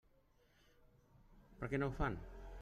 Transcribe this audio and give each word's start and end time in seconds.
Per 1.61 1.71
què 1.75 1.83
no 1.83 1.91
ho 1.91 1.97
fan? 2.01 2.19